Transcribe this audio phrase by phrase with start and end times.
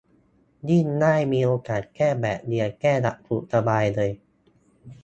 [0.69, 4.09] ยิ่งได้มีโอกาสแก้แบบเรียน แก้หลักสูตร สบายเลย